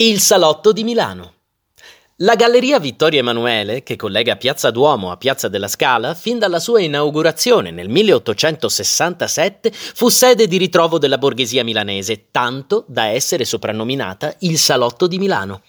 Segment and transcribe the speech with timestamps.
[0.00, 1.32] Il salotto di Milano.
[2.18, 6.80] La Galleria Vittorio Emanuele, che collega Piazza Duomo a Piazza della Scala, fin dalla sua
[6.80, 14.56] inaugurazione nel 1867 fu sede di ritrovo della borghesia milanese, tanto da essere soprannominata il
[14.56, 15.62] Salotto di Milano.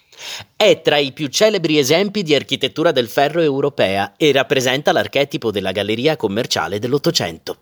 [0.55, 5.71] È tra i più celebri esempi di architettura del ferro europea e rappresenta l'archetipo della
[5.71, 7.57] galleria commerciale dell'Ottocento.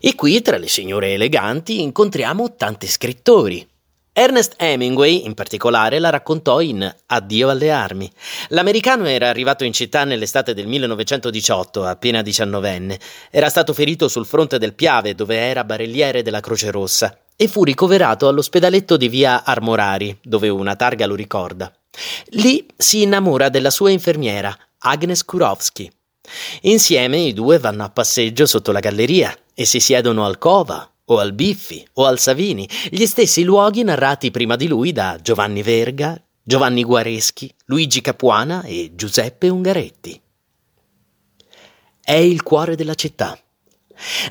[0.00, 3.68] E qui, tra le signore eleganti, incontriamo tanti scrittori,
[4.16, 8.08] Ernest Hemingway, in particolare, la raccontò in Addio alle armi.
[8.50, 13.00] L'americano era arrivato in città nell'estate del 1918, appena diciannovenne.
[13.28, 17.64] Era stato ferito sul fronte del Piave, dove era barelliere della Croce Rossa, e fu
[17.64, 21.72] ricoverato all'ospedaletto di via Armorari, dove una targa lo ricorda.
[22.26, 25.90] Lì si innamora della sua infermiera, Agnes Kurowski.
[26.62, 31.18] Insieme i due vanno a passeggio sotto la galleria e si siedono al cova o
[31.18, 36.20] al Biffi, o al Savini, gli stessi luoghi narrati prima di lui da Giovanni Verga,
[36.42, 40.20] Giovanni Guareschi, Luigi Capuana e Giuseppe Ungaretti.
[42.00, 43.38] È il cuore della città.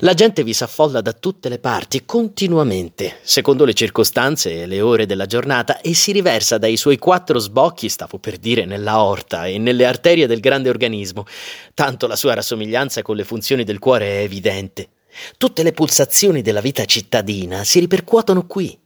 [0.00, 5.06] La gente vi s'affolla da tutte le parti, continuamente, secondo le circostanze e le ore
[5.06, 9.58] della giornata, e si riversa dai suoi quattro sbocchi, stavo per dire, nella orta e
[9.58, 11.26] nelle arterie del grande organismo,
[11.72, 14.88] tanto la sua rassomiglianza con le funzioni del cuore è evidente.
[15.36, 18.78] Tutte le pulsazioni della vita cittadina si ripercuotono qui.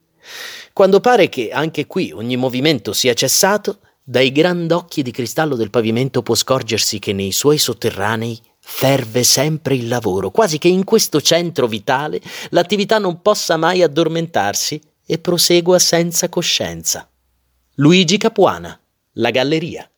[0.72, 6.22] Quando pare che anche qui ogni movimento sia cessato, dai grandocchi di cristallo del pavimento
[6.22, 11.66] può scorgersi che nei suoi sotterranei ferve sempre il lavoro, quasi che in questo centro
[11.66, 12.20] vitale
[12.50, 17.10] l'attività non possa mai addormentarsi e prosegua senza coscienza.
[17.76, 18.78] Luigi Capuana,
[19.12, 19.90] La Galleria.